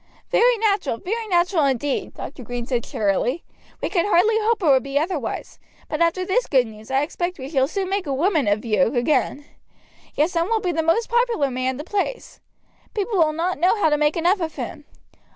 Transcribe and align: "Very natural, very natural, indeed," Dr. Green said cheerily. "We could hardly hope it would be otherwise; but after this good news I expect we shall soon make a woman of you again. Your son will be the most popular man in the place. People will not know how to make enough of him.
"Very 0.31 0.57
natural, 0.57 0.97
very 0.97 1.27
natural, 1.27 1.63
indeed," 1.65 2.15
Dr. 2.15 2.41
Green 2.41 2.65
said 2.65 2.83
cheerily. 2.83 3.43
"We 3.83 3.89
could 3.89 4.07
hardly 4.07 4.35
hope 4.39 4.63
it 4.63 4.67
would 4.67 4.81
be 4.81 4.97
otherwise; 4.97 5.59
but 5.89 6.01
after 6.01 6.25
this 6.25 6.47
good 6.47 6.65
news 6.65 6.89
I 6.89 7.03
expect 7.03 7.37
we 7.37 7.51
shall 7.51 7.67
soon 7.67 7.87
make 7.87 8.07
a 8.07 8.11
woman 8.15 8.47
of 8.47 8.65
you 8.65 8.95
again. 8.95 9.45
Your 10.15 10.27
son 10.27 10.47
will 10.49 10.59
be 10.59 10.71
the 10.71 10.81
most 10.81 11.07
popular 11.07 11.51
man 11.51 11.69
in 11.73 11.77
the 11.77 11.83
place. 11.83 12.39
People 12.95 13.19
will 13.19 13.31
not 13.33 13.59
know 13.59 13.79
how 13.79 13.91
to 13.91 13.95
make 13.97 14.17
enough 14.17 14.39
of 14.39 14.55
him. 14.55 14.85